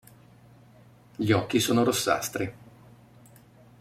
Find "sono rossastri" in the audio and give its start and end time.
1.59-2.51